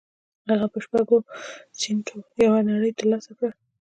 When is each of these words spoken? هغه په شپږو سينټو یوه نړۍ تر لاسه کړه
هغه 0.51 0.67
په 0.73 0.77
شپږو 0.85 1.17
سينټو 1.79 2.17
یوه 2.45 2.59
نړۍ 2.69 2.91
تر 2.97 3.05
لاسه 3.11 3.31
کړه 3.37 3.51